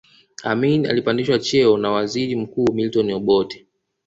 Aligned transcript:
Amin 0.43 0.85
alipandishwa 0.87 1.39
cheo 1.39 1.77
na 1.77 1.91
waziri 1.91 2.35
mkuu 2.35 2.73
Milton 2.73 3.11
Obote 3.11 3.67